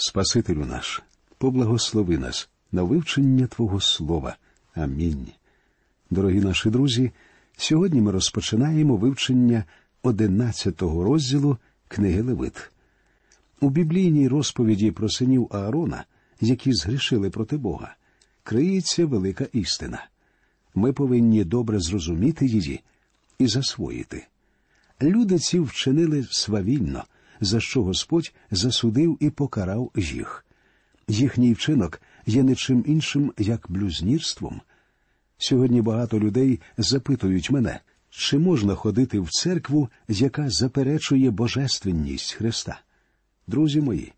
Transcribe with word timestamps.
Спасителю 0.00 0.64
наш, 0.64 1.02
поблагослови 1.38 2.18
нас 2.18 2.48
на 2.72 2.82
вивчення 2.82 3.46
Твого 3.46 3.80
Слова. 3.80 4.36
Амінь. 4.74 5.26
Дорогі 6.10 6.40
наші 6.40 6.70
друзі, 6.70 7.10
сьогодні 7.56 8.00
ми 8.00 8.10
розпочинаємо 8.10 8.96
вивчення 8.96 9.64
одинадцятого 10.02 11.04
розділу 11.04 11.58
книги 11.88 12.22
Левит. 12.22 12.70
У 13.60 13.70
біблійній 13.70 14.28
розповіді 14.28 14.90
про 14.90 15.08
синів 15.08 15.48
Аарона, 15.50 16.04
які 16.40 16.72
згрішили 16.72 17.30
проти 17.30 17.56
Бога, 17.56 17.94
криється 18.42 19.06
велика 19.06 19.46
істина. 19.52 20.06
Ми 20.74 20.92
повинні 20.92 21.44
добре 21.44 21.80
зрозуміти 21.80 22.46
її 22.46 22.80
і 23.38 23.46
засвоїти. 23.46 24.26
Люди 25.02 25.38
ці 25.38 25.60
вчинили 25.60 26.26
свавільно, 26.30 27.04
за 27.40 27.60
що 27.60 27.82
Господь 27.82 28.34
засудив 28.50 29.16
і 29.20 29.30
покарав 29.30 29.90
їх. 29.96 30.44
Їхній 31.08 31.52
вчинок 31.52 32.00
є 32.26 32.42
не 32.42 32.54
чим 32.54 32.84
іншим, 32.86 33.32
як 33.38 33.66
блюзнірством. 33.68 34.60
Сьогодні 35.38 35.82
багато 35.82 36.18
людей 36.18 36.60
запитують 36.78 37.50
мене, 37.50 37.80
чи 38.10 38.38
можна 38.38 38.74
ходити 38.74 39.20
в 39.20 39.30
церкву, 39.30 39.88
яка 40.08 40.50
заперечує 40.50 41.30
божественність 41.30 42.32
Христа. 42.32 42.80
Друзі 43.46 43.80
мої, 43.80 44.12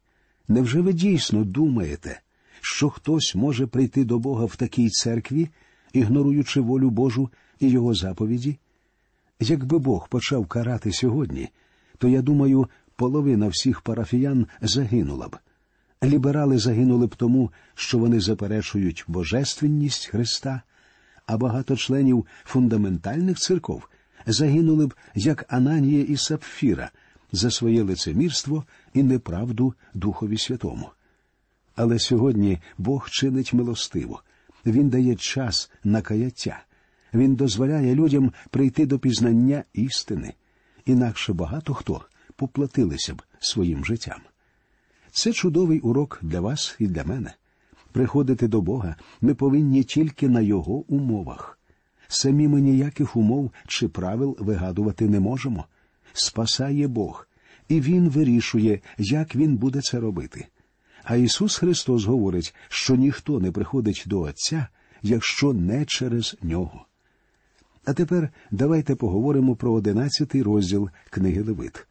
невже 0.49 0.80
ви 0.80 0.93
дійсно 0.93 1.45
думаєте, 1.45 2.21
що 2.61 2.91
хтось 2.91 3.35
може 3.35 3.66
прийти 3.66 4.05
до 4.05 4.19
Бога 4.19 4.45
в 4.45 4.57
такій 4.57 4.89
церкві, 4.89 5.49
ігноруючи 5.93 6.61
волю 6.61 6.91
Божу 6.91 7.30
і 7.61 7.69
Його 7.69 7.95
заповіді? 7.95 8.59
Якби 9.41 9.79
Бог 9.79 10.09
почав 10.09 10.47
карати 10.47 10.93
сьогодні, 10.93 11.49
то 11.99 12.09
я 12.09 12.23
думаю, 12.23 12.69
половина 13.01 13.49
всіх 13.49 13.81
парафіян 13.81 14.47
загинула 14.63 15.29
б. 15.29 15.37
Ліберали 16.05 16.59
загинули 16.59 17.07
б 17.07 17.17
тому, 17.17 17.51
що 17.75 17.99
вони 17.99 18.21
заперечують 18.21 19.05
божественність 19.09 20.07
Христа, 20.07 20.63
а 21.27 21.37
багато 21.37 21.77
членів 21.77 22.27
фундаментальних 22.45 23.39
церков 23.39 23.89
загинули 24.27 24.87
б, 24.87 24.95
як 25.15 25.45
Ананія 25.49 26.02
і 26.02 26.16
Сапфіра, 26.16 26.91
за 27.33 27.51
своє 27.51 27.83
лицемірство 27.83 28.65
і 28.95 29.02
неправду 29.02 29.74
Духові 29.95 30.39
Святому. 30.39 30.91
Але 31.77 31.99
сьогодні 31.99 32.59
Бог 32.79 33.11
чинить 33.11 33.52
милостиво, 33.52 34.23
Він 34.67 34.89
дає 34.89 35.15
час 35.17 35.71
на 35.85 36.02
каяття, 36.02 36.63
Він 37.15 37.35
дозволяє 37.35 37.95
людям 37.95 38.33
прийти 38.51 38.87
до 38.87 38.99
пізнання 38.99 39.65
істини, 39.73 40.35
інакше 40.87 41.33
багато 41.33 41.74
хто 41.74 42.05
поплатилися 42.41 43.15
б 43.15 43.23
своїм 43.41 43.85
життям. 43.85 44.21
Це 45.10 45.33
чудовий 45.33 45.80
урок 45.80 46.19
для 46.23 46.41
вас 46.41 46.77
і 46.79 46.87
для 46.87 47.05
мене. 47.05 47.35
Приходити 47.93 48.49
до 48.49 48.60
Бога 48.60 48.96
ми 49.21 49.35
повинні 49.35 49.85
тільки 49.85 50.29
на 50.29 50.41
Його 50.41 50.73
умовах. 50.73 51.59
Самі 52.09 52.49
ми 52.49 52.61
ніяких 52.61 53.16
умов 53.16 53.51
чи 53.66 53.88
правил 53.88 54.37
вигадувати 54.41 55.09
не 55.09 55.21
можемо. 55.21 55.65
Спасає 56.13 56.88
Бог, 56.88 57.29
і 57.68 57.80
Він 57.80 58.09
вирішує, 58.09 58.80
як 58.99 59.37
Він 59.37 59.57
буде 59.57 59.80
це 59.80 60.01
робити. 60.01 60.46
А 61.05 61.16
Ісус 61.16 61.57
Христос 61.57 62.05
говорить, 62.05 62.55
що 62.68 62.96
ніхто 62.96 63.41
не 63.41 63.52
приходить 63.52 64.05
до 64.06 64.21
Отця, 64.21 64.66
якщо 65.03 65.53
не 65.53 65.84
через 65.84 66.37
нього. 66.43 66.87
А 67.84 67.93
тепер 67.93 68.31
давайте 68.50 68.94
поговоримо 68.94 69.56
про 69.56 69.72
одинадцятий 69.72 70.43
розділ 70.43 70.91
книги 71.11 71.43
Левит. 71.43 71.87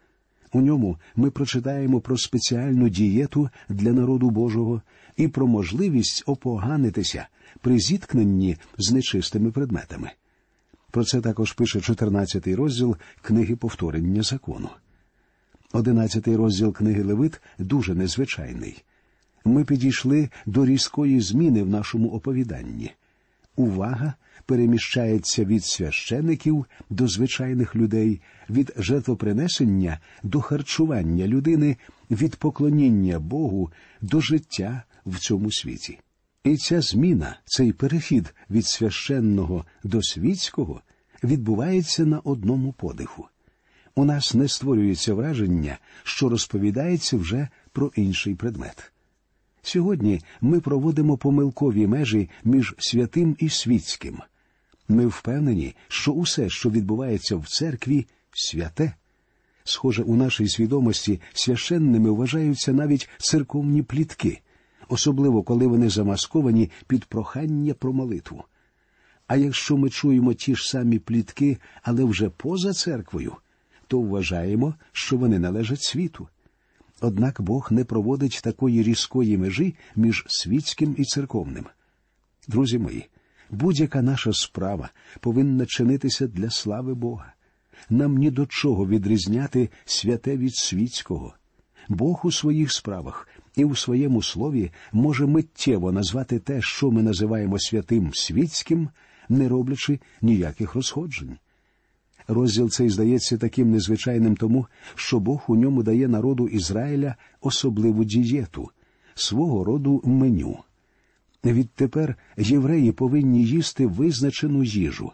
У 0.53 0.61
ньому 0.61 0.97
ми 1.15 1.31
прочитаємо 1.31 2.01
про 2.01 2.17
спеціальну 2.17 2.89
дієту 2.89 3.49
для 3.69 3.93
народу 3.93 4.29
Божого 4.29 4.81
і 5.17 5.27
про 5.27 5.47
можливість 5.47 6.23
опоганитися 6.25 7.27
при 7.61 7.79
зіткненні 7.79 8.57
з 8.77 8.91
нечистими 8.91 9.51
предметами. 9.51 10.11
Про 10.91 11.03
це 11.03 11.21
також 11.21 11.53
пише 11.53 11.79
14-й 11.79 12.55
розділ 12.55 12.97
книги 13.21 13.55
повторення 13.55 14.23
закону. 14.23 14.69
Одинадцятий 15.73 16.35
розділ 16.35 16.73
книги 16.73 17.03
Левит 17.03 17.41
дуже 17.59 17.95
незвичайний. 17.95 18.83
Ми 19.45 19.65
підійшли 19.65 20.29
до 20.45 20.65
різкої 20.65 21.21
зміни 21.21 21.63
в 21.63 21.69
нашому 21.69 22.09
оповіданні. 22.09 22.91
Увага 23.59 24.13
переміщається 24.45 25.45
від 25.45 25.65
священиків 25.65 26.65
до 26.89 27.07
звичайних 27.07 27.75
людей, 27.75 28.21
від 28.49 28.73
жертвопринесення 28.77 29.99
до 30.23 30.41
харчування 30.41 31.27
людини, 31.27 31.77
від 32.11 32.35
поклоніння 32.35 33.19
Богу 33.19 33.71
до 34.01 34.21
життя 34.21 34.83
в 35.05 35.19
цьому 35.19 35.51
світі. 35.51 35.99
І 36.43 36.57
ця 36.57 36.81
зміна, 36.81 37.39
цей 37.45 37.73
перехід 37.73 38.35
від 38.49 38.65
священного 38.65 39.65
до 39.83 40.03
світського 40.03 40.81
відбувається 41.23 42.05
на 42.05 42.19
одному 42.19 42.73
подиху. 42.73 43.27
У 43.95 44.05
нас 44.05 44.33
не 44.33 44.47
створюється 44.47 45.13
враження, 45.13 45.77
що 46.03 46.29
розповідається 46.29 47.17
вже 47.17 47.47
про 47.71 47.91
інший 47.95 48.35
предмет. 48.35 48.91
Сьогодні 49.61 50.21
ми 50.41 50.59
проводимо 50.59 51.17
помилкові 51.17 51.87
межі 51.87 52.29
між 52.43 52.75
святим 52.77 53.35
і 53.39 53.49
світським. 53.49 54.17
Ми 54.87 55.07
впевнені, 55.07 55.75
що 55.87 56.11
усе, 56.11 56.49
що 56.49 56.69
відбувається 56.69 57.35
в 57.35 57.47
церкві, 57.47 58.07
святе. 58.31 58.93
Схоже, 59.63 60.03
у 60.03 60.15
нашій 60.15 60.47
свідомості 60.47 61.21
священними 61.33 62.11
вважаються 62.11 62.73
навіть 62.73 63.09
церковні 63.17 63.83
плітки, 63.83 64.41
особливо 64.87 65.43
коли 65.43 65.67
вони 65.67 65.89
замасковані 65.89 66.71
під 66.87 67.05
прохання 67.05 67.73
про 67.73 67.93
молитву. 67.93 68.43
А 69.27 69.35
якщо 69.35 69.77
ми 69.77 69.89
чуємо 69.89 70.33
ті 70.33 70.55
ж 70.55 70.69
самі 70.69 70.99
плітки, 70.99 71.57
але 71.81 72.03
вже 72.03 72.29
поза 72.29 72.73
церквою, 72.73 73.33
то 73.87 74.01
вважаємо, 74.01 74.73
що 74.91 75.17
вони 75.17 75.39
належать 75.39 75.81
світу. 75.81 76.27
Однак 77.01 77.41
Бог 77.41 77.67
не 77.71 77.85
проводить 77.85 78.39
такої 78.43 78.83
різкої 78.83 79.37
межі 79.37 79.75
між 79.95 80.25
світським 80.27 80.95
і 80.97 81.03
церковним. 81.03 81.65
Друзі 82.47 82.79
мої, 82.79 83.09
будь-яка 83.49 84.01
наша 84.01 84.33
справа 84.33 84.89
повинна 85.19 85.65
чинитися 85.65 86.27
для 86.27 86.49
слави 86.49 86.93
Бога. 86.93 87.33
Нам 87.89 88.17
ні 88.17 88.31
до 88.31 88.45
чого 88.45 88.87
відрізняти 88.87 89.69
святе 89.85 90.37
від 90.37 90.55
світського. 90.55 91.33
Бог 91.89 92.21
у 92.23 92.31
своїх 92.31 92.71
справах 92.71 93.27
і 93.55 93.65
у 93.65 93.75
своєму 93.75 94.23
слові 94.23 94.71
може 94.91 95.25
миттєво 95.25 95.91
назвати 95.91 96.39
те, 96.39 96.61
що 96.61 96.91
ми 96.91 97.03
називаємо 97.03 97.59
святим 97.59 98.11
світським, 98.13 98.89
не 99.29 99.49
роблячи 99.49 99.99
ніяких 100.21 100.75
розходжень. 100.75 101.37
Розділ 102.29 102.69
цей 102.69 102.89
здається 102.89 103.37
таким 103.37 103.71
незвичайним 103.71 104.35
тому, 104.35 104.65
що 104.95 105.19
Бог 105.19 105.45
у 105.47 105.55
ньому 105.55 105.83
дає 105.83 106.07
народу 106.07 106.47
Ізраїля 106.47 107.15
особливу 107.41 108.03
дієту, 108.03 108.69
свого 109.15 109.63
роду 109.63 110.01
меню. 110.05 110.57
Відтепер 111.45 112.15
євреї 112.37 112.91
повинні 112.91 113.43
їсти 113.43 113.87
визначену 113.87 114.63
їжу. 114.63 115.11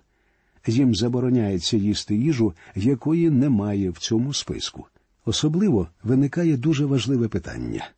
Їм 0.67 0.95
забороняється 0.95 1.77
їсти 1.77 2.15
їжу, 2.15 2.53
якої 2.75 3.29
немає 3.29 3.89
в 3.89 3.97
цьому 3.97 4.33
списку. 4.33 4.85
Особливо 5.25 5.87
виникає 6.03 6.57
дуже 6.57 6.85
важливе 6.85 7.27
питання 7.27 7.89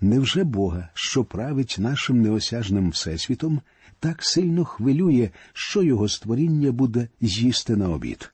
невже 0.00 0.44
Бога, 0.44 0.88
що 0.94 1.24
править 1.24 1.76
нашим 1.78 2.22
неосяжним 2.22 2.90
всесвітом, 2.90 3.60
так 4.00 4.24
сильно 4.24 4.64
хвилює, 4.64 5.30
що 5.52 5.82
його 5.82 6.08
створіння 6.08 6.72
буде 6.72 7.08
їсти 7.20 7.76
на 7.76 7.90
обід? 7.90 8.33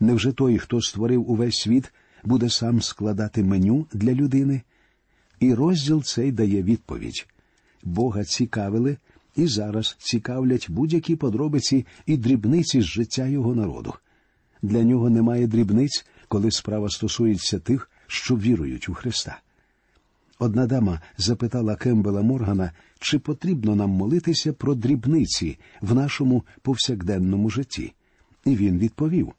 Невже 0.00 0.32
той, 0.32 0.58
хто 0.58 0.80
створив 0.80 1.30
увесь 1.30 1.60
світ, 1.60 1.92
буде 2.24 2.50
сам 2.50 2.82
складати 2.82 3.44
меню 3.44 3.86
для 3.92 4.12
людини? 4.12 4.62
І 5.40 5.54
розділ 5.54 6.02
цей 6.02 6.32
дає 6.32 6.62
відповідь 6.62 7.26
Бога 7.82 8.24
цікавили 8.24 8.96
і 9.36 9.46
зараз 9.46 9.96
цікавлять 9.98 10.70
будь-які 10.70 11.16
подробиці 11.16 11.86
і 12.06 12.16
дрібниці 12.16 12.80
з 12.80 12.84
життя 12.84 13.26
його 13.26 13.54
народу. 13.54 13.94
Для 14.62 14.82
нього 14.82 15.10
немає 15.10 15.46
дрібниць, 15.46 16.06
коли 16.28 16.50
справа 16.50 16.88
стосується 16.88 17.58
тих, 17.58 17.90
що 18.06 18.36
вірують 18.36 18.88
у 18.88 18.94
Христа. 18.94 19.40
Одна 20.38 20.66
дама 20.66 21.00
запитала 21.16 21.76
Кембела 21.76 22.22
Моргана, 22.22 22.72
чи 22.98 23.18
потрібно 23.18 23.76
нам 23.76 23.90
молитися 23.90 24.52
про 24.52 24.74
дрібниці 24.74 25.58
в 25.80 25.94
нашому 25.94 26.44
повсякденному 26.62 27.50
житті. 27.50 27.92
І 28.44 28.56
він 28.56 28.78
відповів: 28.78 29.32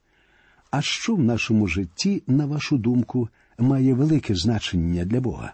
А 0.71 0.81
що 0.81 1.15
в 1.15 1.19
нашому 1.19 1.67
житті, 1.67 2.23
на 2.27 2.45
вашу 2.45 2.77
думку, 2.77 3.29
має 3.57 3.93
велике 3.93 4.35
значення 4.35 5.05
для 5.05 5.21
Бога? 5.21 5.53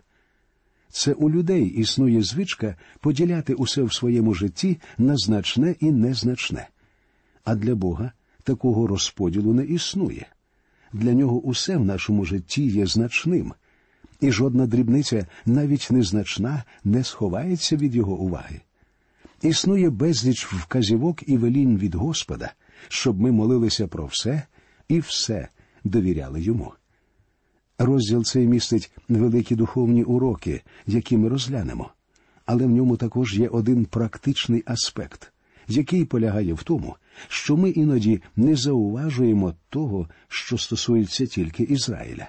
Це 0.89 1.13
у 1.13 1.29
людей 1.29 1.65
існує 1.65 2.21
звичка 2.21 2.75
поділяти 2.99 3.53
усе 3.53 3.83
в 3.83 3.93
своєму 3.93 4.33
житті 4.33 4.77
на 4.97 5.17
значне 5.17 5.75
і 5.79 5.91
незначне. 5.91 6.67
А 7.43 7.55
для 7.55 7.75
Бога 7.75 8.11
такого 8.43 8.87
розподілу 8.87 9.53
не 9.53 9.65
існує. 9.65 10.27
Для 10.93 11.13
нього 11.13 11.41
усе 11.41 11.77
в 11.77 11.85
нашому 11.85 12.25
житті 12.25 12.67
є 12.67 12.85
значним. 12.85 13.53
і 14.21 14.31
жодна 14.31 14.67
дрібниця, 14.67 15.27
навіть 15.45 15.87
незначна, 15.91 16.63
не 16.83 17.03
сховається 17.03 17.75
від 17.75 17.95
його 17.95 18.15
уваги. 18.15 18.61
Існує 19.41 19.89
безліч 19.89 20.45
вказівок 20.45 21.29
і 21.29 21.37
велінь 21.37 21.77
від 21.77 21.95
Господа, 21.95 22.53
щоб 22.87 23.19
ми 23.19 23.31
молилися 23.31 23.87
про 23.87 24.05
все 24.05 24.43
і 24.87 24.99
все 24.99 25.47
довіряли 25.83 26.41
йому. 26.41 26.73
Розділ 27.77 28.23
цей 28.23 28.47
містить 28.47 28.91
великі 29.09 29.55
духовні 29.55 30.03
уроки, 30.03 30.61
які 30.87 31.17
ми 31.17 31.29
розглянемо, 31.29 31.89
але 32.45 32.65
в 32.65 32.69
ньому 32.69 32.97
також 32.97 33.39
є 33.39 33.47
один 33.47 33.85
практичний 33.85 34.63
аспект, 34.65 35.33
який 35.67 36.05
полягає 36.05 36.53
в 36.53 36.63
тому, 36.63 36.95
що 37.27 37.57
ми 37.57 37.69
іноді 37.69 38.21
не 38.35 38.55
зауважуємо 38.55 39.53
того, 39.69 40.09
що 40.27 40.57
стосується 40.57 41.25
тільки 41.25 41.63
Ізраїля. 41.63 42.27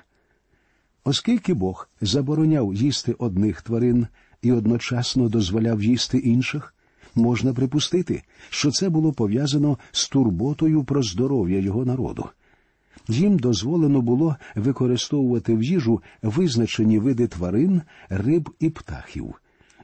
Оскільки 1.05 1.55
Бог 1.55 1.89
забороняв 2.01 2.75
їсти 2.75 3.13
одних 3.13 3.63
тварин 3.63 4.07
і 4.43 4.53
одночасно 4.53 5.29
дозволяв 5.29 5.83
їсти 5.83 6.19
інших, 6.19 6.75
можна 7.15 7.55
припустити, 7.55 8.23
що 8.51 8.71
це 8.71 8.89
було 8.89 9.13
пов'язано 9.13 9.79
з 9.93 10.09
турботою 10.09 10.85
про 10.85 11.03
здоров'я 11.03 11.59
його 11.59 11.85
народу. 11.85 12.29
Їм 13.09 13.39
дозволено 13.39 14.03
було 14.03 14.37
використовувати 14.55 15.55
в 15.55 15.63
їжу 15.63 16.03
визначені 16.23 16.99
види 16.99 17.27
тварин, 17.27 17.83
риб 18.09 18.51
і 18.61 18.71
птахів, 18.71 19.35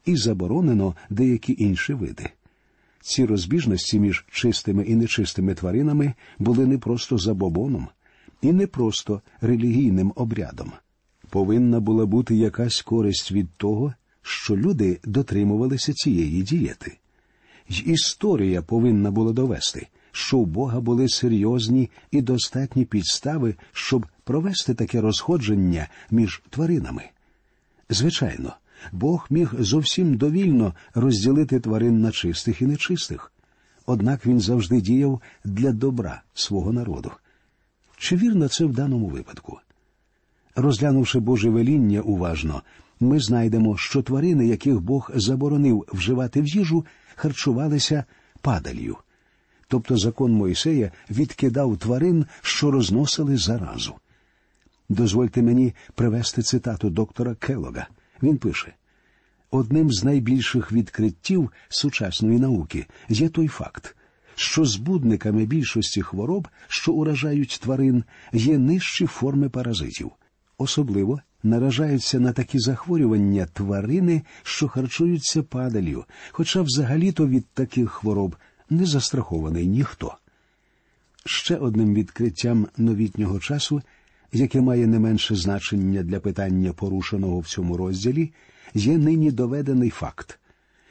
і 0.05 0.17
заборонено 0.17 0.97
деякі 1.11 1.55
інші 1.59 1.95
види. 1.95 2.31
Ці 3.01 3.25
розбіжності 3.25 4.01
між 4.01 4.27
чистими 4.31 4.85
і 4.85 4.97
нечистими 4.97 5.55
тваринами 5.55 6.15
були 6.39 6.67
не 6.67 6.79
просто 6.79 7.19
забобоном 7.19 7.89
і 8.43 8.53
не 8.53 8.67
просто 8.67 9.23
релігійним 9.41 10.13
обрядом. 10.17 10.73
Повинна 11.31 11.81
була 11.81 12.07
бути 12.07 12.35
якась 12.35 12.83
користь 12.83 13.33
від 13.33 13.51
того, 13.51 13.95
що 14.23 14.57
люди 14.57 15.01
дотримувалися 15.05 15.93
цієї 15.93 16.43
дієти. 16.43 16.99
Й 17.69 17.83
історія 17.87 18.63
повинна 18.63 19.11
була 19.11 19.33
довести, 19.33 19.87
що 20.13 20.39
у 20.39 20.47
Бога 20.47 20.81
були 20.81 21.09
серйозні 21.09 21.91
і 22.11 22.23
достатні 22.23 22.85
підстави, 22.85 23.55
щоб 23.73 24.07
провести 24.25 24.75
таке 24.75 25.01
розходження 25.01 25.89
між 26.11 26.43
тваринами. 26.51 27.03
Звичайно, 27.91 28.57
Бог 28.93 29.27
міг 29.31 29.55
зовсім 29.59 30.17
довільно 30.17 30.75
розділити 30.95 31.61
тварин 31.61 32.01
на 32.01 32.13
чистих 32.13 32.63
і 32.63 32.67
нечистих, 32.67 33.33
однак 33.87 34.27
він 34.27 34.41
завжди 34.41 34.81
діяв 34.81 35.21
для 35.45 35.73
добра 35.73 36.23
свого 36.35 36.73
народу. 36.73 37.11
Чи 37.97 38.17
вірно 38.17 38.49
це 38.49 38.65
в 38.65 38.73
даному 38.73 39.07
випадку? 39.07 39.59
Розглянувши 40.57 41.19
Боже 41.19 41.51
веління 41.51 42.01
уважно, 42.01 42.63
ми 43.01 43.21
знайдемо, 43.21 43.77
що 43.77 44.03
тварини, 44.03 44.47
яких 44.47 44.81
Бог 44.81 45.11
заборонив 45.15 45.85
вживати 45.93 46.41
в 46.43 46.47
їжу, 46.47 46.87
харчувалися 47.15 48.05
падалью. 48.41 48.97
Тобто 49.73 49.97
закон 49.97 50.33
Мойсея 50.33 50.93
відкидав 51.11 51.77
тварин, 51.77 52.27
що 52.43 52.71
розносили 52.71 53.37
заразу. 53.37 53.95
Дозвольте 54.89 55.43
мені 55.43 55.75
привести 55.95 56.43
цитату 56.43 56.91
доктора 56.91 57.35
Келога. 57.35 57.87
Він 58.23 58.39
пише 58.39 58.75
одним 59.51 59.93
з 59.93 60.05
найбільших 60.05 60.73
відкриттів 60.73 61.53
сучасної 61.69 62.39
науки 62.39 62.87
є 63.09 63.29
той 63.29 63.49
факт, 63.49 63.97
що 64.35 64.65
збудниками 64.65 65.47
більшості 65.47 66.03
хвороб, 66.03 66.49
що 66.69 66.93
уражають 66.93 67.61
тварин, 67.63 68.05
є 68.33 68.59
нижчі 68.59 69.07
форми 69.07 69.49
паразитів. 69.49 70.11
Особливо 70.59 71.21
наражаються 71.43 72.21
на 72.21 72.33
такі 72.33 72.59
захворювання 72.59 73.47
тварини, 73.53 74.23
що 74.43 74.69
харчуються 74.69 75.43
падалью, 75.43 76.05
хоча 76.31 76.63
взагалі-то 76.63 77.27
від 77.27 77.47
таких 77.47 77.91
хвороб 77.91 78.37
не 78.73 78.87
застрахований 78.87 79.67
ніхто. 79.67 80.15
Ще 81.25 81.57
одним 81.57 81.95
відкриттям 81.95 82.69
новітнього 82.77 83.41
часу, 83.41 83.83
яке 84.33 84.61
має 84.61 84.87
не 84.87 84.99
менше 84.99 85.35
значення 85.35 86.03
для 86.03 86.21
питання, 86.21 86.73
порушеного 86.73 87.41
в 87.41 87.47
цьому 87.47 87.77
розділі, 87.77 88.33
є 88.75 88.99
нині 88.99 89.31
доведений 89.31 89.91
факт, 89.91 90.39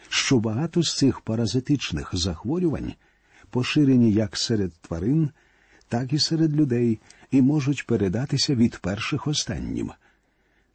що 0.09 0.39
багато 0.39 0.83
з 0.83 0.97
цих 0.97 1.21
паразитичних 1.21 2.09
захворювань 2.13 2.93
поширені 3.49 4.11
як 4.11 4.37
серед 4.37 4.73
тварин, 4.73 5.29
так 5.87 6.13
і 6.13 6.19
серед 6.19 6.55
людей 6.55 6.99
і 7.31 7.41
можуть 7.41 7.85
передатися 7.85 8.55
від 8.55 8.77
перших 8.77 9.27
останнім. 9.27 9.91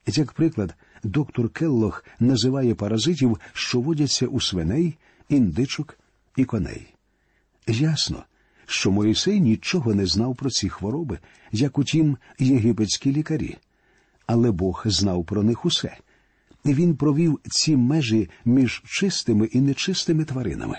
Як 0.06 0.32
приклад, 0.32 0.74
доктор 1.02 1.48
Келлох 1.48 2.04
називає 2.20 2.74
паразитів, 2.74 3.40
що 3.52 3.80
водяться 3.80 4.26
у 4.26 4.40
свиней, 4.40 4.96
індичок 5.28 5.98
і 6.36 6.44
коней. 6.44 6.95
Ясно, 7.66 8.24
що 8.66 8.90
Моїсей 8.90 9.40
нічого 9.40 9.94
не 9.94 10.06
знав 10.06 10.36
про 10.36 10.50
ці 10.50 10.68
хвороби, 10.68 11.18
як 11.52 11.78
утім 11.78 12.16
єгипетські 12.38 13.12
лікарі, 13.12 13.56
але 14.26 14.50
Бог 14.50 14.82
знав 14.86 15.24
про 15.24 15.42
них 15.42 15.64
усе. 15.64 15.96
Він 16.64 16.96
провів 16.96 17.40
ці 17.50 17.76
межі 17.76 18.30
між 18.44 18.82
чистими 18.86 19.46
і 19.46 19.60
нечистими 19.60 20.24
тваринами. 20.24 20.78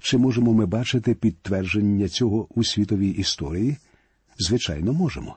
Чи 0.00 0.18
можемо 0.18 0.52
ми 0.52 0.66
бачити 0.66 1.14
підтвердження 1.14 2.08
цього 2.08 2.48
у 2.54 2.64
світовій 2.64 3.10
історії? 3.10 3.76
Звичайно, 4.38 4.92
можемо. 4.92 5.36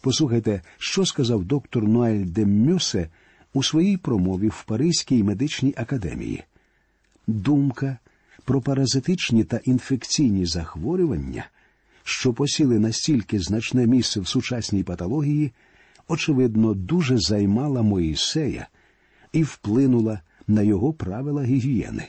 Послухайте, 0.00 0.62
що 0.78 1.06
сказав 1.06 1.44
доктор 1.44 1.88
Ноель 1.88 2.24
де 2.24 2.46
Мюсе 2.46 3.08
у 3.52 3.62
своїй 3.62 3.96
промові 3.96 4.48
в 4.48 4.64
Паризькій 4.64 5.22
медичній 5.22 5.74
академії. 5.76 6.44
Думка 7.26 7.98
про 8.50 8.60
паразитичні 8.60 9.44
та 9.44 9.56
інфекційні 9.56 10.46
захворювання, 10.46 11.46
що 12.04 12.32
посіли 12.32 12.78
настільки 12.78 13.38
значне 13.40 13.86
місце 13.86 14.20
в 14.20 14.28
сучасній 14.28 14.82
патології, 14.82 15.52
очевидно, 16.08 16.74
дуже 16.74 17.18
займала 17.18 17.82
Моїсея 17.82 18.68
і 19.32 19.42
вплинула 19.42 20.20
на 20.48 20.62
його 20.62 20.92
правила 20.92 21.44
гігієни. 21.44 22.04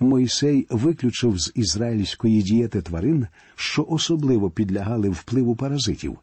Мойсей 0.00 0.66
виключив 0.70 1.38
з 1.38 1.52
ізраїльської 1.54 2.42
дієти 2.42 2.82
тварин, 2.82 3.26
що 3.56 3.86
особливо 3.88 4.50
підлягали 4.50 5.08
впливу 5.08 5.56
паразитів. 5.56 6.18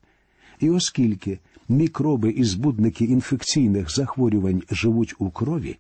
І 0.60 0.70
оскільки 0.70 1.40
мікроби 1.70 2.30
і 2.30 2.44
збудники 2.44 3.06
інфекційних 3.06 3.96
захворювань 3.96 4.64
живуть 4.72 5.16
у 5.20 5.30
крові, 5.30 5.78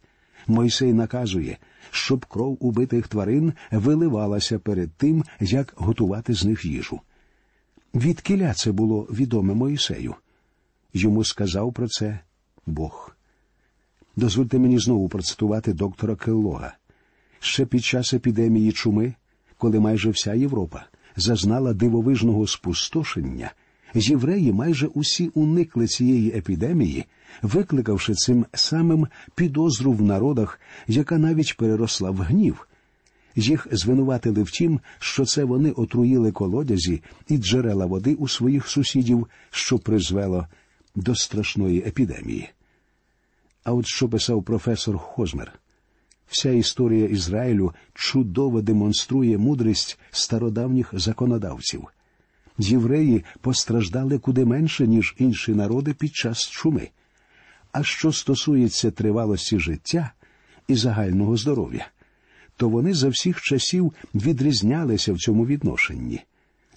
Мойсей 0.47 0.93
наказує, 0.93 1.57
щоб 1.91 2.25
кров 2.25 2.57
убитих 2.59 3.07
тварин 3.07 3.53
виливалася 3.71 4.59
перед 4.59 4.91
тим, 4.91 5.23
як 5.39 5.73
готувати 5.75 6.33
з 6.33 6.45
них 6.45 6.65
їжу. 6.65 7.01
Відкиля 7.95 8.53
це 8.53 8.71
було 8.71 9.01
відоме 9.01 9.53
Моїсею. 9.53 10.15
Йому 10.93 11.23
сказав 11.23 11.73
про 11.73 11.87
це 11.87 12.19
Бог. 12.65 13.15
Дозвольте 14.15 14.59
мені 14.59 14.79
знову 14.79 15.09
процитувати 15.09 15.73
доктора 15.73 16.15
Келлога. 16.15 16.73
Ще 17.39 17.65
під 17.65 17.83
час 17.83 18.13
епідемії 18.13 18.71
чуми, 18.71 19.13
коли 19.57 19.79
майже 19.79 20.09
вся 20.09 20.33
Європа 20.33 20.85
зазнала 21.15 21.73
дивовижного 21.73 22.47
спустошення, 22.47 23.51
євреї 23.99 24.51
майже 24.51 24.87
усі 24.87 25.27
уникли 25.27 25.87
цієї 25.87 26.31
епідемії, 26.31 27.05
викликавши 27.41 28.13
цим 28.13 28.45
самим 28.53 29.07
підозру 29.35 29.91
в 29.91 30.01
народах, 30.01 30.59
яка 30.87 31.17
навіть 31.17 31.57
переросла 31.57 32.11
в 32.11 32.17
гнів. 32.17 32.67
Їх 33.35 33.67
звинуватили 33.71 34.43
в 34.43 34.51
тім, 34.51 34.79
що 34.99 35.25
це 35.25 35.43
вони 35.43 35.71
отруїли 35.71 36.31
колодязі 36.31 37.01
і 37.27 37.37
джерела 37.37 37.85
води 37.85 38.13
у 38.13 38.27
своїх 38.27 38.67
сусідів, 38.67 39.27
що 39.51 39.79
призвело 39.79 40.47
до 40.95 41.15
страшної 41.15 41.79
епідемії. 41.79 42.49
А 43.63 43.73
от 43.73 43.87
що 43.87 44.09
писав 44.09 44.43
професор 44.43 44.97
Хозмер. 44.97 45.53
Вся 46.27 46.49
історія 46.49 47.05
Ізраїлю 47.05 47.73
чудово 47.93 48.61
демонструє 48.61 49.37
мудрість 49.37 49.99
стародавніх 50.11 50.89
законодавців. 50.93 51.87
Євреї 52.57 53.23
постраждали 53.41 54.19
куди 54.19 54.45
менше, 54.45 54.87
ніж 54.87 55.15
інші 55.17 55.51
народи 55.51 55.93
під 55.93 56.15
час 56.15 56.49
чуми. 56.49 56.89
А 57.71 57.83
що 57.83 58.11
стосується 58.11 58.91
тривалості 58.91 59.59
життя 59.59 60.11
і 60.67 60.75
загального 60.75 61.37
здоров'я, 61.37 61.87
то 62.57 62.69
вони 62.69 62.93
за 62.93 63.09
всіх 63.09 63.41
часів 63.41 63.93
відрізнялися 64.15 65.13
в 65.13 65.17
цьому 65.17 65.45
відношенні. 65.45 66.21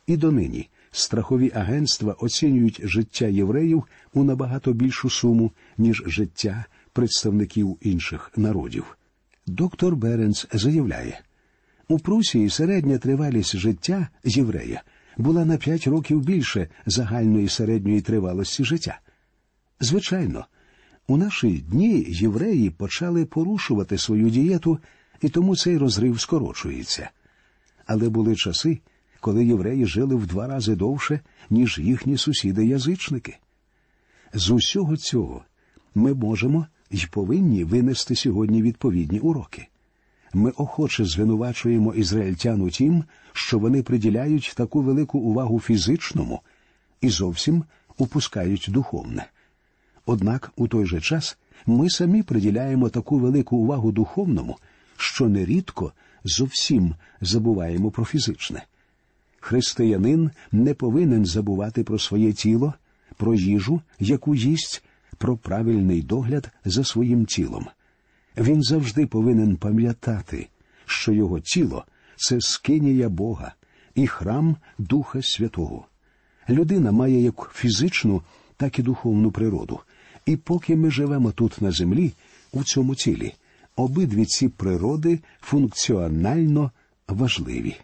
І 0.07 0.17
донині 0.17 0.69
страхові 0.91 1.53
агентства 1.55 2.13
оцінюють 2.13 2.81
життя 2.85 3.27
євреїв 3.27 3.85
у 4.15 4.25
набагато 4.25 4.73
більшу 4.73 5.11
суму, 5.11 5.53
ніж 5.79 6.03
життя 6.07 6.65
представників 6.93 7.79
інших 7.81 8.31
народів. 8.37 8.99
Доктор 9.47 9.97
Беренс 9.97 10.47
заявляє, 10.53 11.21
у 11.89 11.99
Прусії 11.99 12.51
середня 12.51 12.99
тривалість 12.99 13.57
життя 13.57 14.09
єврея 14.25 14.83
була 15.17 15.45
на 15.45 15.57
п'ять 15.57 15.87
років 15.87 16.21
більше 16.21 16.69
загальної 16.87 17.49
середньої 17.49 18.01
тривалості 18.01 18.65
життя. 18.65 19.01
Звичайно, 19.81 20.47
У 21.07 21.17
наші 21.17 21.59
дні 21.59 22.07
євреї 22.09 22.71
почали 22.71 23.25
порушувати 23.25 23.99
свою 23.99 24.31
дієту, 24.31 24.79
і 25.23 25.29
тому 25.29 25.57
цей 25.57 25.79
розрив 25.79 26.21
скорочується. 26.21 27.11
Але 27.87 28.09
були 28.09 28.37
часи, 28.37 28.81
коли 29.21 29.45
євреї 29.45 29.87
жили 29.87 30.15
в 30.15 30.27
два 30.27 30.47
рази 30.47 30.75
довше, 30.75 31.21
ніж 31.51 31.79
їхні 31.79 32.17
сусіди-язичники. 32.17 33.37
З 34.35 34.51
усього 34.51 34.97
цього 34.97 35.45
ми 35.95 36.15
можемо 36.15 36.67
і 36.91 36.99
повинні 37.11 37.65
винести 37.65 38.17
сьогодні 38.17 38.63
відповідні 38.63 39.19
уроки. 39.19 39.69
Ми 40.35 40.51
охоче 40.51 41.05
звинувачуємо 41.05 41.95
ізраїльтян 41.95 42.61
у 42.61 42.71
тім, 42.71 43.05
що 43.33 43.59
вони 43.59 43.83
приділяють 43.83 44.53
таку 44.57 44.83
велику 44.83 45.19
увагу 45.19 45.61
фізичному 45.61 46.41
і 47.01 47.09
зовсім 47.09 47.65
упускають 47.99 48.67
духовне. 48.69 49.27
Однак 50.07 50.53
у 50.57 50.69
той 50.69 50.87
же 50.87 51.01
час 51.01 51.39
ми 51.67 51.91
самі 51.91 52.23
приділяємо 52.23 52.89
таку 52.89 53.19
велику 53.19 53.57
увагу 53.57 53.93
духовному, 53.93 54.57
що 54.97 55.29
нерідко 55.29 55.93
зовсім 56.25 56.95
забуваємо 57.21 57.91
про 57.91 58.05
фізичне. 58.05 58.65
Християнин 59.41 60.31
не 60.53 60.75
повинен 60.75 61.27
забувати 61.27 61.85
про 61.85 61.99
своє 61.99 62.33
тіло, 62.33 62.75
про 63.17 63.35
їжу, 63.35 63.81
яку 63.99 64.35
їсть, 64.35 64.85
про 65.19 65.37
правильний 65.37 66.03
догляд 66.03 66.49
за 66.65 66.85
своїм 66.85 67.27
тілом. 67.27 67.67
Він 68.41 68.63
завжди 68.63 69.07
повинен 69.07 69.57
пам'ятати, 69.57 70.49
що 70.87 71.13
його 71.13 71.41
тіло 71.41 71.85
це 72.17 72.41
скинія 72.41 73.09
Бога 73.09 73.55
і 73.95 74.07
храм 74.07 74.57
Духа 74.79 75.23
Святого. 75.23 75.87
Людина 76.49 76.93
має 76.93 77.23
як 77.23 77.51
фізичну, 77.55 78.23
так 78.57 78.79
і 78.79 78.83
духовну 78.83 79.31
природу. 79.31 79.81
І 80.27 80.37
поки 80.37 80.77
ми 80.77 80.91
живемо 80.91 81.33
тут 81.33 81.63
на 81.63 81.73
землі, 81.73 82.13
у 82.53 82.65
цьому 82.65 82.95
тілі, 82.95 83.35
обидві 83.77 84.25
ці 84.25 84.49
природи 84.49 85.21
функціонально 85.41 86.71
важливі. 87.09 87.77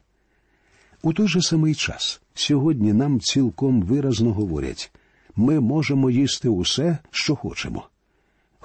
У 1.03 1.13
той 1.13 1.29
же 1.29 1.43
самий 1.43 1.75
час 1.75 2.21
сьогодні 2.35 2.93
нам 2.93 3.21
цілком 3.21 3.83
виразно 3.83 4.33
говорять 4.33 4.93
ми 5.37 5.61
можемо 5.61 6.11
їсти 6.11 6.49
усе, 6.49 6.99
що 7.11 7.37
хочемо. 7.37 7.89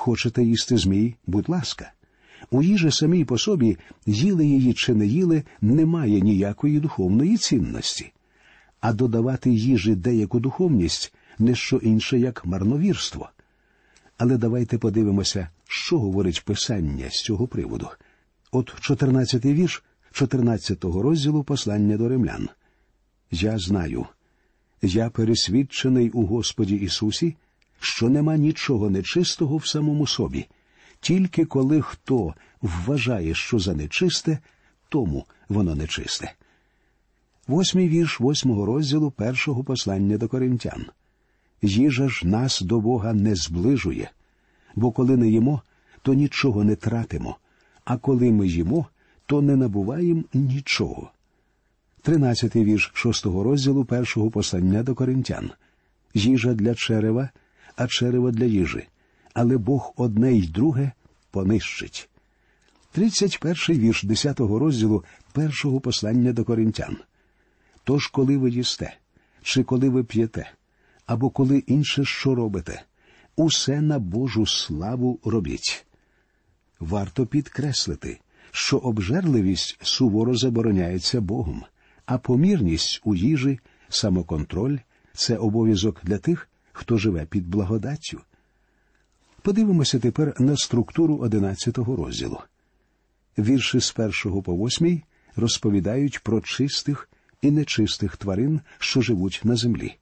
Хочете 0.03 0.43
їсти 0.43 0.77
змій, 0.77 1.15
будь 1.27 1.49
ласка. 1.49 1.91
У 2.51 2.63
їжі 2.63 2.91
самій 2.91 3.25
по 3.25 3.37
собі, 3.37 3.77
їли 4.05 4.45
її 4.45 4.73
чи 4.73 4.93
не 4.93 5.05
їли, 5.05 5.43
немає 5.61 6.21
ніякої 6.21 6.79
духовної 6.79 7.37
цінності, 7.37 8.11
а 8.79 8.93
додавати 8.93 9.51
їжі 9.51 9.95
деяку 9.95 10.39
духовність 10.39 11.13
не 11.39 11.55
що 11.55 11.77
інше, 11.77 12.19
як 12.19 12.45
марновірство. 12.45 13.29
Але 14.17 14.37
давайте 14.37 14.77
подивимося, 14.77 15.49
що 15.67 15.99
говорить 15.99 16.45
Писання 16.45 17.09
з 17.09 17.21
цього 17.21 17.47
приводу. 17.47 17.87
От 18.51 18.89
14-й 18.89 19.53
вірш 19.53 19.83
14-го 20.13 21.01
розділу 21.01 21.43
послання 21.43 21.97
до 21.97 22.09
римлян. 22.09 22.49
Я 23.31 23.57
знаю, 23.57 24.05
я 24.81 25.09
пересвідчений 25.09 26.09
у 26.09 26.25
Господі 26.25 26.75
Ісусі, 26.75 27.35
що 27.81 28.09
нема 28.09 28.37
нічого 28.37 28.89
нечистого 28.89 29.57
в 29.57 29.67
самому 29.67 30.07
собі, 30.07 30.45
тільки 30.99 31.45
коли 31.45 31.81
хто 31.81 32.33
вважає, 32.61 33.33
що 33.33 33.59
за 33.59 33.73
нечисте, 33.73 34.39
тому 34.89 35.25
воно 35.49 35.75
нечисте. 35.75 36.33
Восьмий 37.47 37.89
вірш 37.89 38.19
восьмого 38.19 38.65
розділу 38.65 39.11
першого 39.11 39.63
послання 39.63 40.17
до 40.17 40.27
коринтян. 40.27 40.85
Їжа 41.61 42.09
ж 42.09 42.27
нас 42.27 42.61
до 42.61 42.79
Бога 42.79 43.13
не 43.13 43.35
зближує, 43.35 44.11
бо 44.75 44.91
коли 44.91 45.17
не 45.17 45.29
їмо, 45.29 45.61
то 46.01 46.13
нічого 46.13 46.63
не 46.63 46.75
тратимо, 46.75 47.37
а 47.85 47.97
коли 47.97 48.31
ми 48.31 48.47
їмо, 48.47 48.85
то 49.25 49.41
не 49.41 49.55
набуваємо 49.55 50.23
нічого. 50.33 51.11
Тринадцятий 52.01 52.63
вірш 52.63 52.91
шостого 52.93 53.43
розділу 53.43 53.85
першого 53.85 54.31
послання 54.31 54.83
до 54.83 54.95
коринтян. 54.95 55.51
Їжа 56.13 56.53
для 56.53 56.75
черева, 56.75 57.29
а 57.75 57.87
черево 57.87 58.31
для 58.31 58.45
їжі, 58.45 58.87
але 59.33 59.57
Бог 59.57 59.93
одне 59.95 60.33
й 60.33 60.47
друге 60.47 60.91
понищить. 61.31 62.09
Тридцять 62.91 63.39
перший 63.39 63.79
вірш 63.79 64.03
десятого 64.03 64.59
розділу 64.59 65.03
першого 65.33 65.79
послання 65.79 66.33
до 66.33 66.43
коринтян. 66.43 66.97
Тож, 67.83 68.07
коли 68.07 68.37
ви 68.37 68.49
їсте, 68.49 68.93
чи 69.41 69.63
коли 69.63 69.89
ви 69.89 70.03
п'єте, 70.03 70.51
або 71.05 71.29
коли 71.29 71.57
інше 71.57 72.05
що 72.05 72.35
робите, 72.35 72.81
усе 73.35 73.81
на 73.81 73.99
Божу 73.99 74.45
славу 74.45 75.19
робіть. 75.23 75.85
Варто 76.79 77.25
підкреслити, 77.25 78.19
що 78.51 78.77
обжерливість 78.77 79.77
суворо 79.81 80.35
забороняється 80.35 81.21
Богом, 81.21 81.63
а 82.05 82.17
помірність 82.17 83.01
у 83.03 83.15
їжі, 83.15 83.59
самоконтроль 83.89 84.77
це 85.13 85.37
обов'язок 85.37 85.99
для 86.03 86.17
тих, 86.17 86.49
хто 86.73 86.97
живе 86.97 87.25
під 87.25 87.47
благодаттю. 87.47 88.21
Подивимося 89.41 89.99
тепер 89.99 90.35
на 90.39 90.57
структуру 90.57 91.17
одинадцятого 91.17 91.95
розділу. 91.95 92.39
Вірші 93.37 93.79
з 93.79 93.91
першого 93.91 94.41
по 94.41 94.55
восьмій 94.55 95.03
розповідають 95.35 96.19
про 96.19 96.41
чистих 96.41 97.09
і 97.41 97.51
нечистих 97.51 98.17
тварин, 98.17 98.61
що 98.79 99.01
живуть 99.01 99.41
на 99.43 99.55
землі. 99.55 99.97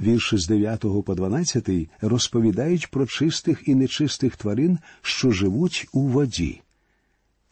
Вірші 0.00 0.38
з 0.38 0.46
9 0.46 0.80
по 1.06 1.14
12 1.14 1.70
розповідають 2.00 2.90
про 2.90 3.06
чистих 3.06 3.68
і 3.68 3.74
нечистих 3.74 4.36
тварин, 4.36 4.78
що 5.02 5.30
живуть 5.30 5.88
у 5.92 6.00
воді. 6.00 6.60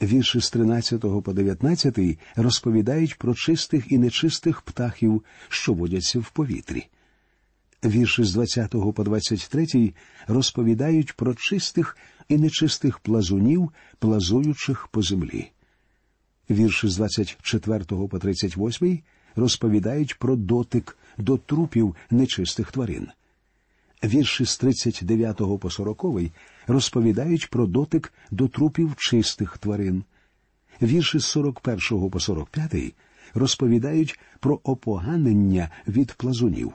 Вірші 0.03 0.41
з 0.41 0.51
13 0.51 1.01
по 1.01 1.33
19 1.33 1.99
розповідають 2.37 3.19
про 3.19 3.35
чистих 3.35 3.93
і 3.93 3.99
нечистих 3.99 4.63
птахів, 4.63 5.25
що 5.49 5.73
водяться 5.73 6.19
в 6.21 6.31
повітрі. 6.31 6.87
Вірші 7.85 8.25
з 8.25 8.33
20 8.33 8.71
по 8.71 9.05
23 9.05 9.93
розповідають 10.27 11.13
про 11.13 11.35
чистих 11.35 11.97
і 12.29 12.37
нечистих 12.37 12.99
плазунів, 12.99 13.73
плазуючих 13.99 14.89
по 14.89 15.03
землі. 15.03 15.51
Вірші 16.51 16.89
з 16.89 16.97
24 16.97 17.85
по 17.85 18.19
38 18.19 19.01
розповідають 19.37 20.19
про 20.19 20.37
дотик 20.37 20.99
до 21.19 21.37
трупів 21.39 21.97
нечистих 22.11 22.73
тварин. 22.73 23.09
Вірші 24.05 24.45
з 24.45 24.59
39 24.59 25.37
по 25.61 25.71
40 25.71 26.05
розповідають 26.67 27.51
про 27.51 27.67
дотик 27.67 28.13
до 28.31 28.49
трупів 28.49 28.95
чистих 28.97 29.59
тварин. 29.59 30.05
Вірші 30.83 31.19
з 31.19 31.25
41 31.25 32.11
по 32.11 32.21
45 32.21 32.95
розповідають 33.35 34.19
про 34.41 34.61
опоганення 34.65 35.71
від 35.87 36.13
плазунів. 36.13 36.75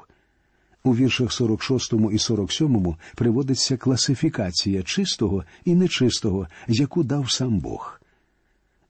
У 0.83 0.95
віршах 0.95 1.33
46 1.33 1.93
і 2.11 2.19
47 2.19 2.95
приводиться 3.15 3.77
класифікація 3.77 4.83
чистого 4.83 5.43
і 5.65 5.75
нечистого, 5.75 6.47
яку 6.67 7.03
дав 7.03 7.31
сам 7.31 7.59
Бог. 7.59 8.01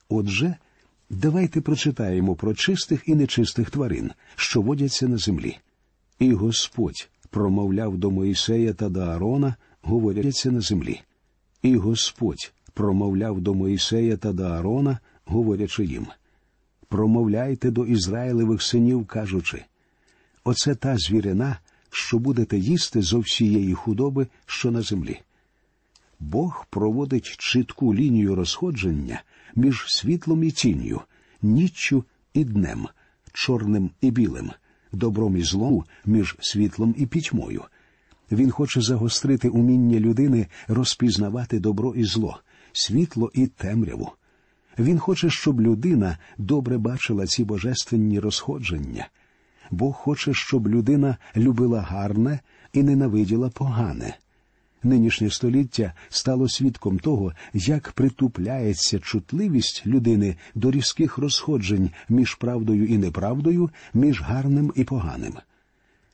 Отже, 0.10 0.56
давайте 1.10 1.62
прочитаємо 1.62 2.36
про 2.36 2.54
чистих 2.54 3.04
і 3.06 3.16
нечистих 3.16 3.70
тварин, 3.70 4.12
що 4.36 4.62
водяться 4.62 5.08
на 5.08 5.18
землі. 5.18 5.58
І 6.20 6.34
Господь 6.34 7.10
промовляв 7.30 7.98
до 7.98 8.12
Моїсея 8.12 8.74
та 8.74 8.90
до 8.90 9.00
Аарона, 9.00 9.56
говоряться 9.82 10.52
на 10.52 10.62
землі. 10.62 11.02
І 11.62 11.76
Господь 11.76 12.54
промовляв 12.74 13.42
до 13.42 13.54
Моїсея 13.54 14.18
та 14.18 14.34
до 14.34 14.44
Аарона, 14.44 15.00
говорячи 15.26 15.86
їм 15.86 16.08
Промовляйте 16.88 17.72
до 17.72 17.86
Ізраїлевих 17.86 18.62
синів, 18.62 19.06
кажучи 19.06 19.64
Оце 20.44 20.76
та 20.76 20.98
звірина, 20.98 21.58
що 21.94 22.20
будете 22.20 22.58
їсти 22.58 23.02
зо 23.02 23.20
всієї 23.20 23.74
худоби, 23.74 24.28
що 24.46 24.72
на 24.72 24.82
землі. 24.82 25.22
Бог 26.20 26.66
проводить 26.70 27.36
чітку 27.38 27.96
лінію 27.96 28.36
розходження 28.36 29.24
між 29.56 29.86
світлом 29.88 30.44
і 30.44 30.52
тінню, 30.52 31.02
ніччю 31.42 32.04
і 32.34 32.44
днем, 32.44 32.88
чорним 33.34 33.90
і 34.02 34.12
білим, 34.12 34.52
добром 34.92 35.38
і 35.38 35.42
злом 35.42 35.84
між 36.06 36.36
світлом 36.40 36.96
і 36.98 37.06
пітьмою. 37.06 37.64
Він 38.32 38.52
хоче 38.52 38.82
загострити 38.82 39.50
уміння 39.50 40.00
людини 40.00 40.48
розпізнавати 40.68 41.60
добро 41.60 41.94
і 41.96 42.04
зло, 42.04 42.40
світло 42.72 43.32
і 43.34 43.48
темряву. 43.48 44.12
Він 44.80 45.00
хоче, 45.00 45.30
щоб 45.30 45.62
людина 45.62 46.18
добре 46.38 46.78
бачила 46.78 47.28
ці 47.28 47.44
божественні 47.44 48.20
розходження. 48.20 49.08
Бог 49.72 49.94
хоче, 49.94 50.34
щоб 50.34 50.68
людина 50.68 51.18
любила 51.36 51.82
гарне 51.82 52.40
і 52.74 52.84
ненавиділа 52.84 53.50
погане. 53.50 54.18
Нинішнє 54.84 55.30
століття 55.30 55.94
стало 56.10 56.50
свідком 56.50 57.00
того, 57.00 57.34
як 57.54 57.92
притупляється 57.92 59.00
чутливість 59.00 59.88
людини 59.88 60.36
до 60.56 60.72
різких 60.72 61.18
розходжень 61.18 61.92
між 62.10 62.36
правдою 62.36 62.86
і 62.86 62.98
неправдою, 62.98 63.70
між 63.94 64.22
гарним 64.22 64.74
і 64.76 64.84
поганим. 64.84 65.34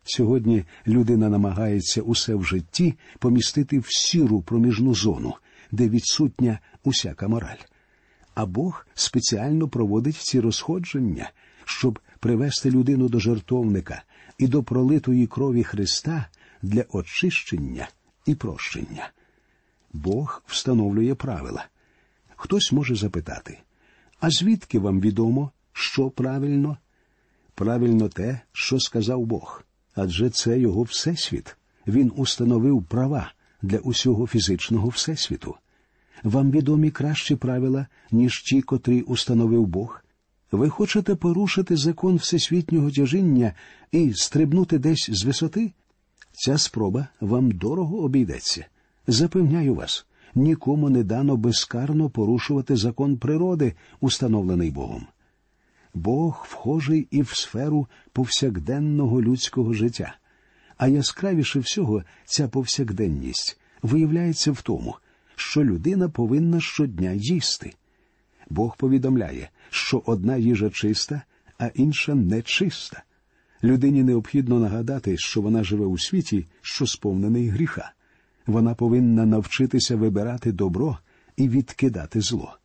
Сьогодні 0.03 0.63
людина 0.88 1.29
намагається 1.29 2.01
усе 2.01 2.36
в 2.36 2.44
житті 2.44 2.94
помістити 3.20 3.79
в 3.79 3.86
сіру 3.89 4.41
проміжну 4.41 4.96
зону, 4.96 5.34
де 5.72 5.89
відсутня 5.89 6.60
усяка 6.84 7.27
мораль. 7.27 7.58
А 8.36 8.46
Бог 8.46 8.86
спеціально 8.94 9.68
проводить 9.68 10.15
ці 10.15 10.39
розходження, 10.39 11.32
щоб 11.65 12.00
привести 12.19 12.71
людину 12.71 13.09
до 13.09 13.19
жертовника 13.19 14.03
і 14.38 14.47
до 14.47 14.63
пролитої 14.63 15.27
крові 15.27 15.63
Христа 15.63 16.25
для 16.61 16.85
очищення 16.89 17.89
і 18.25 18.35
прощення. 18.35 19.09
Бог 19.93 20.43
встановлює 20.47 21.15
правила. 21.15 21.65
Хтось 22.35 22.71
може 22.71 22.95
запитати, 22.95 23.57
а 24.19 24.29
звідки 24.29 24.79
вам 24.79 25.01
відомо, 25.01 25.51
що 25.73 26.09
правильно? 26.09 26.77
Правильно 27.55 28.09
те, 28.09 28.39
що 28.51 28.79
сказав 28.79 29.25
Бог, 29.25 29.63
адже 29.95 30.29
це 30.29 30.59
його 30.59 30.83
всесвіт. 30.83 31.55
Він 31.88 32.11
установив 32.15 32.83
права 32.83 33.31
для 33.61 33.77
усього 33.77 34.27
фізичного 34.27 34.89
всесвіту. 34.89 35.55
Вам 36.23 36.51
відомі 36.51 36.91
кращі 36.91 37.35
правила, 37.35 37.88
ніж 38.11 38.41
ті, 38.41 38.61
котрі 38.61 39.01
установив 39.01 39.65
Бог. 39.65 40.01
Ви 40.51 40.70
хочете 40.70 41.15
порушити 41.15 41.77
закон 41.77 42.15
всесвітнього 42.15 42.91
тяжіння 42.91 43.53
і 43.91 44.13
стрибнути 44.13 44.77
десь 44.77 45.10
з 45.10 45.24
висоти? 45.24 45.72
Ця 46.32 46.58
спроба 46.58 47.08
вам 47.22 47.51
дорого 47.51 47.98
обійдеться. 47.98 48.65
Запевняю 49.08 49.75
вас, 49.75 50.06
нікому 50.36 50.89
не 50.89 51.03
дано 51.03 51.38
безкарно 51.38 52.10
порушувати 52.10 52.75
закон 52.75 53.18
природи, 53.18 53.74
установлений 54.00 54.72
Богом. 54.72 55.08
Бог 55.94 56.46
вхожий 56.50 57.08
і 57.12 57.22
в 57.22 57.29
сферу 57.29 57.88
повсякденного 58.12 59.22
людського 59.22 59.74
життя, 59.74 60.15
а 60.77 60.88
яскравіше 60.88 61.60
всього 61.60 62.03
ця 62.25 62.48
повсякденність 62.48 63.60
виявляється 63.82 64.51
в 64.51 64.62
тому, 64.62 64.96
що 65.36 65.63
людина 65.63 66.10
повинна 66.10 66.62
щодня 66.62 67.12
їсти. 67.12 67.74
Бог 68.50 68.77
повідомляє, 68.77 69.50
що 69.70 70.03
одна 70.06 70.38
їжа 70.38 70.70
чиста, 70.70 71.22
а 71.58 71.68
інша 71.68 72.15
нечиста. 72.15 73.03
Людині 73.63 74.03
необхідно 74.03 74.60
нагадати, 74.60 75.18
що 75.18 75.41
вона 75.41 75.63
живе 75.63 75.86
у 75.86 75.98
світі, 75.98 76.46
що 76.62 76.88
сповнений 76.88 77.48
гріха. 77.48 77.91
Вона 78.48 78.74
повинна 78.74 79.25
навчитися 79.25 79.96
вибирати 79.96 80.51
добро 80.51 80.98
і 81.38 81.50
відкидати 81.50 82.22
зло. 82.22 82.58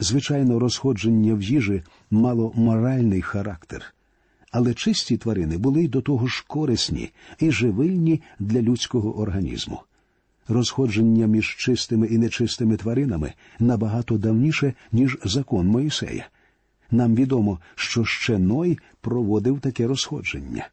Звичайно, 0.00 0.58
розходження 0.58 1.34
в 1.34 1.42
їжі 1.42 1.82
мало 2.10 2.52
моральний 2.54 3.22
характер, 3.22 3.94
але 4.50 4.74
чисті 4.74 5.16
тварини 5.16 5.58
були 5.58 5.84
й 5.84 5.88
до 5.88 6.00
того 6.00 6.26
ж 6.26 6.44
корисні 6.48 7.12
і 7.38 7.50
живильні 7.50 8.22
для 8.38 8.62
людського 8.62 9.18
організму. 9.18 9.80
Розходження 10.48 11.26
між 11.26 11.56
чистими 11.56 12.06
і 12.06 12.18
нечистими 12.18 12.76
тваринами 12.76 13.32
набагато 13.58 14.18
давніше, 14.18 14.74
ніж 14.92 15.18
закон 15.24 15.66
Моїсея. 15.66 16.28
Нам 16.90 17.14
відомо, 17.14 17.58
що 17.74 18.04
ще 18.04 18.38
Ной 18.38 18.78
проводив 19.00 19.60
таке 19.60 19.86
розходження. 19.86 20.68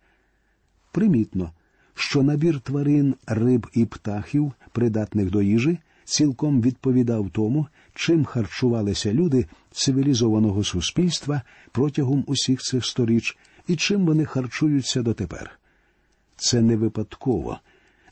Примітно, 0.91 1.51
що 1.93 2.23
набір 2.23 2.59
тварин, 2.59 3.15
риб 3.27 3.67
і 3.73 3.85
птахів, 3.85 4.51
придатних 4.71 5.31
до 5.31 5.41
їжі, 5.41 5.77
цілком 6.03 6.61
відповідав 6.61 7.29
тому, 7.29 7.67
чим 7.93 8.25
харчувалися 8.25 9.13
люди 9.13 9.45
цивілізованого 9.71 10.63
суспільства 10.63 11.41
протягом 11.71 12.23
усіх 12.27 12.61
цих 12.61 12.85
сторіч 12.85 13.37
і 13.67 13.75
чим 13.75 14.05
вони 14.05 14.25
харчуються 14.25 15.01
дотепер. 15.01 15.59
Це 16.35 16.61
не 16.61 16.77
випадково, 16.77 17.59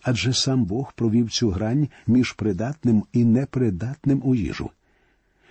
адже 0.02 0.34
сам 0.34 0.66
Бог 0.66 0.94
провів 0.94 1.30
цю 1.30 1.50
грань 1.50 1.88
між 2.08 2.32
придатним 2.32 3.04
і 3.14 3.26
непридатним 3.26 4.22
у 4.24 4.36
їжу. 4.36 4.70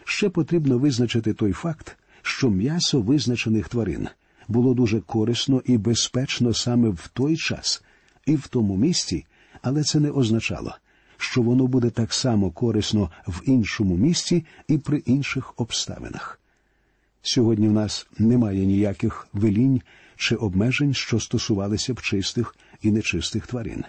Ще 0.04 0.28
потрібно 0.28 0.78
визначити 0.78 1.34
той 1.34 1.52
факт, 1.52 1.96
що 2.22 2.50
м'ясо 2.50 3.00
визначених 3.00 3.68
тварин 3.68 4.08
було 4.48 4.74
дуже 4.74 5.00
корисно 5.00 5.62
і 5.64 5.78
безпечно 5.78 6.54
саме 6.54 6.88
в 6.88 7.10
той 7.12 7.36
час 7.36 7.82
і 8.26 8.36
в 8.36 8.46
тому 8.46 8.76
місці, 8.76 9.26
але 9.62 9.82
це 9.82 10.00
не 10.00 10.10
означало, 10.10 10.76
що 11.16 11.42
воно 11.42 11.66
буде 11.66 11.90
так 11.90 12.12
само 12.12 12.50
корисно 12.50 13.10
в 13.26 13.40
іншому 13.44 13.96
місці 13.96 14.44
і 14.68 14.78
при 14.78 14.98
інших 14.98 15.54
обставинах. 15.56 16.40
Сьогодні 17.22 17.68
в 17.68 17.72
нас 17.72 18.06
немає 18.18 18.66
ніяких 18.66 19.28
велінь 19.32 19.80
чи 20.16 20.34
обмежень, 20.34 20.94
що 20.94 21.20
стосувалися 21.20 21.94
б 21.94 22.00
чистих 22.00 22.56
і 22.82 22.90
нечистих 22.90 23.46
тварин. 23.46 23.84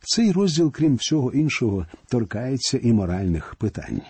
Цей 0.00 0.32
розділ, 0.32 0.72
крім 0.72 0.96
всього 0.96 1.32
іншого, 1.32 1.86
торкається 2.08 2.78
і 2.82 2.92
моральних 2.92 3.54
питань. 3.54 4.00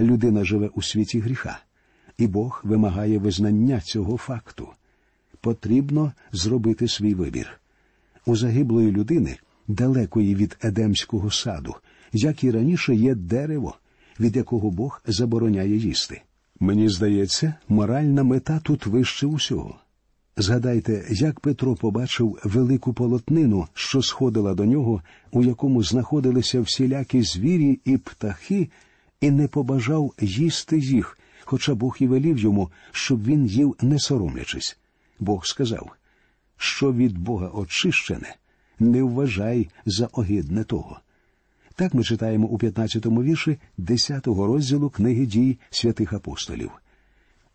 Людина 0.00 0.44
живе 0.44 0.68
у 0.74 0.82
світі 0.82 1.20
гріха, 1.20 1.58
і 2.18 2.26
Бог 2.26 2.60
вимагає 2.64 3.18
визнання 3.18 3.80
цього 3.80 4.16
факту. 4.16 4.68
Потрібно 5.40 6.12
зробити 6.32 6.88
свій 6.88 7.14
вибір. 7.14 7.60
У 8.26 8.36
загиблої 8.36 8.90
людини, 8.90 9.36
далекої 9.68 10.34
від 10.34 10.56
Едемського 10.62 11.30
саду, 11.30 11.74
як 12.12 12.44
і 12.44 12.50
раніше, 12.50 12.94
є 12.94 13.14
дерево, 13.14 13.74
від 14.20 14.36
якого 14.36 14.70
Бог 14.70 15.02
забороняє 15.06 15.76
їсти. 15.76 16.22
Мені 16.60 16.88
здається, 16.88 17.54
моральна 17.68 18.22
мета 18.22 18.60
тут 18.64 18.86
вище 18.86 19.26
усього. 19.26 19.78
Згадайте, 20.36 21.06
як 21.10 21.40
Петро 21.40 21.74
побачив 21.74 22.38
велику 22.44 22.92
полотнину, 22.92 23.66
що 23.74 24.02
сходила 24.02 24.54
до 24.54 24.64
нього, 24.64 25.02
у 25.30 25.44
якому 25.44 25.82
знаходилися 25.82 26.60
всілякі 26.60 27.22
звірі 27.22 27.80
і 27.84 27.96
птахи, 27.96 28.68
і 29.20 29.30
не 29.30 29.48
побажав 29.48 30.14
їсти 30.20 30.78
їх, 30.78 31.18
хоча 31.44 31.74
Бог 31.74 31.96
і 32.00 32.06
велів 32.06 32.38
йому, 32.38 32.70
щоб 32.92 33.24
він 33.24 33.46
їв, 33.46 33.76
не 33.80 33.98
соромлячись. 33.98 34.78
Бог 35.20 35.46
сказав, 35.46 35.90
що 36.56 36.92
від 36.92 37.18
Бога 37.18 37.48
очищене, 37.48 38.36
не 38.78 39.02
вважай 39.02 39.68
за 39.86 40.06
огидне 40.06 40.64
того. 40.64 41.00
Так 41.74 41.94
ми 41.94 42.04
читаємо 42.04 42.46
у 42.46 42.58
15-му 42.58 43.22
вірші 43.22 43.58
10-го 43.78 44.46
розділу 44.46 44.90
книги 44.90 45.26
дій 45.26 45.58
святих 45.70 46.12
апостолів. 46.12 46.70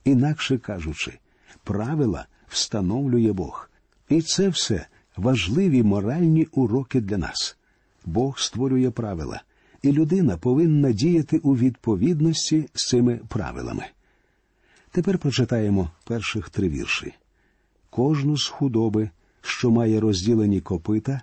Інакше 0.03 0.57
кажучи, 0.57 1.19
правила 1.63 2.25
встановлює 2.47 3.33
Бог. 3.33 3.69
І 4.09 4.21
це 4.21 4.49
все 4.49 4.87
важливі 5.17 5.83
моральні 5.83 6.47
уроки 6.51 7.01
для 7.01 7.17
нас. 7.17 7.57
Бог 8.05 8.39
створює 8.39 8.91
правила, 8.91 9.41
і 9.81 9.91
людина 9.91 10.37
повинна 10.37 10.91
діяти 10.91 11.37
у 11.37 11.55
відповідності 11.55 12.69
з 12.73 12.87
цими 12.87 13.19
правилами. 13.27 13.85
Тепер 14.91 15.17
прочитаємо 15.17 15.91
перших 16.03 16.49
три 16.49 16.69
вірші. 16.69 17.13
Кожну 17.89 18.37
з 18.37 18.47
худоби, 18.47 19.09
що 19.41 19.71
має 19.71 19.99
розділені 19.99 20.61
копита, 20.61 21.21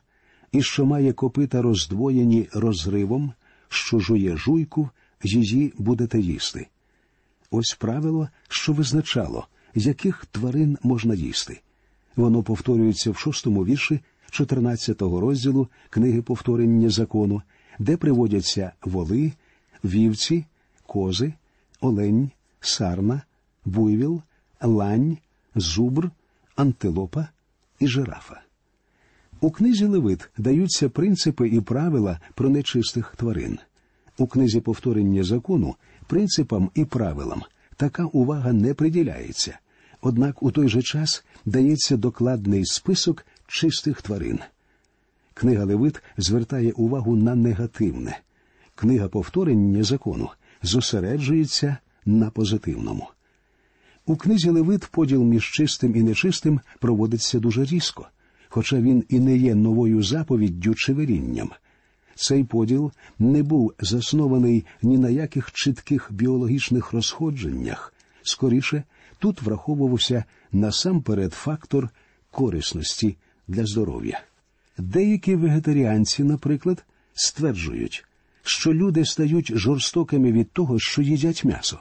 і 0.52 0.62
що 0.62 0.86
має 0.86 1.12
копита 1.12 1.62
роздвоєні 1.62 2.48
розривом, 2.52 3.32
що 3.68 3.98
жує 3.98 4.36
жуйку, 4.36 4.90
її 5.22 5.72
будете 5.78 6.20
їсти. 6.20 6.68
Ось 7.50 7.76
правило, 7.78 8.28
що 8.48 8.72
визначало, 8.72 9.46
яких 9.74 10.26
тварин 10.26 10.78
можна 10.82 11.14
їсти. 11.14 11.60
Воно 12.16 12.42
повторюється 12.42 13.10
в 13.10 13.16
шостому 13.16 13.64
вірші 13.64 14.00
14-го 14.32 15.20
розділу 15.20 15.68
книги 15.90 16.22
повторення 16.22 16.90
закону, 16.90 17.42
де 17.78 17.96
приводяться 17.96 18.72
воли, 18.82 19.32
вівці, 19.84 20.44
кози, 20.86 21.32
олень, 21.80 22.30
сарна, 22.60 23.22
буйвіл, 23.64 24.22
лань, 24.62 25.18
зубр, 25.54 26.10
антилопа 26.56 27.28
і 27.80 27.86
жирафа. 27.86 28.40
У 29.40 29.50
книзі 29.50 29.84
Левит 29.86 30.30
даються 30.38 30.88
принципи 30.88 31.48
і 31.48 31.60
правила 31.60 32.20
про 32.34 32.48
нечистих 32.50 33.14
тварин. 33.16 33.58
У 34.18 34.26
книзі 34.26 34.60
повторення 34.60 35.24
закону 35.24 35.76
принципам 36.06 36.70
і 36.74 36.84
правилам 36.84 37.42
така 37.76 38.04
увага 38.04 38.52
не 38.52 38.74
приділяється, 38.74 39.58
однак 40.02 40.42
у 40.42 40.50
той 40.50 40.68
же 40.68 40.82
час 40.82 41.24
дається 41.44 41.96
докладний 41.96 42.64
список 42.64 43.26
чистих 43.46 44.02
тварин. 44.02 44.38
Книга 45.34 45.64
Левит 45.64 46.02
звертає 46.16 46.72
увагу 46.72 47.16
на 47.16 47.34
негативне. 47.34 48.18
Книга 48.74 49.08
повторення 49.08 49.82
закону 49.82 50.28
зосереджується 50.62 51.76
на 52.06 52.30
позитивному. 52.30 53.08
У 54.06 54.16
книзі 54.16 54.50
Левит 54.50 54.86
поділ 54.86 55.22
між 55.22 55.50
чистим 55.50 55.96
і 55.96 56.02
нечистим 56.02 56.60
проводиться 56.80 57.38
дуже 57.38 57.64
різко, 57.64 58.08
хоча 58.48 58.80
він 58.80 59.04
і 59.08 59.20
не 59.20 59.36
є 59.36 59.54
новою 59.54 60.02
заповіддю 60.02 60.74
чи 60.74 60.92
вирінням. 60.92 61.50
Цей 62.14 62.44
поділ 62.44 62.92
не 63.18 63.42
був 63.42 63.72
заснований 63.80 64.64
ні 64.82 64.98
на 64.98 65.08
яких 65.08 65.52
чітких 65.52 66.08
біологічних 66.12 66.92
розходженнях, 66.92 67.94
скоріше 68.22 68.82
тут 69.22 69.42
враховувався 69.42 70.24
насамперед 70.52 71.32
фактор 71.32 71.88
корисності 72.30 73.16
для 73.48 73.66
здоров'я. 73.66 74.22
Деякі 74.78 75.34
вегетаріанці, 75.34 76.24
наприклад, 76.24 76.84
стверджують, 77.14 78.04
що 78.42 78.74
люди 78.74 79.04
стають 79.04 79.58
жорстокими 79.58 80.32
від 80.32 80.50
того, 80.50 80.78
що 80.78 81.02
їдять 81.02 81.44
м'ясо. 81.44 81.78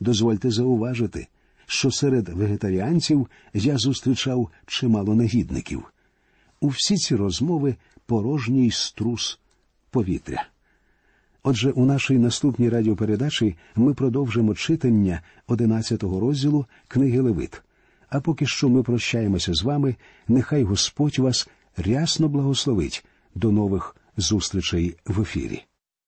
Дозвольте 0.00 0.50
зауважити, 0.50 1.26
що 1.66 1.90
серед 1.90 2.28
вегетаріанців 2.28 3.28
я 3.54 3.78
зустрічав 3.78 4.50
чимало 4.66 5.14
негідників. 5.14 5.84
У 6.60 6.68
всі 6.68 6.96
ці 6.96 7.16
розмови 7.16 7.76
порожній 8.06 8.70
струс 8.70 9.38
повітря. 9.90 10.46
Отже, 11.44 11.70
у 11.70 11.84
нашій 11.84 12.18
наступній 12.18 12.68
радіопередачі 12.68 13.56
ми 13.76 13.94
продовжимо 13.94 14.54
читання 14.54 15.20
11-го 15.48 16.20
розділу 16.20 16.66
книги 16.88 17.20
Левит. 17.20 17.62
А 18.08 18.20
поки 18.20 18.46
що 18.46 18.68
ми 18.68 18.82
прощаємося 18.82 19.54
з 19.54 19.62
вами. 19.62 19.96
Нехай 20.28 20.62
Господь 20.62 21.18
вас 21.18 21.48
рясно 21.76 22.28
благословить. 22.28 23.04
До 23.34 23.50
нових 23.52 23.96
зустрічей 24.16 24.96
в 25.06 25.20
ефірі. 25.20 25.62